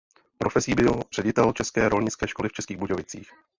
[0.37, 3.31] Profesí byl ředitelem české rolnické školy v Českých Budějovicích.